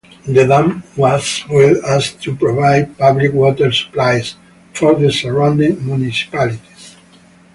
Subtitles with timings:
[0.25, 4.33] The dam was built as to provide public water supplies
[4.73, 6.95] for the surrounding municipalities.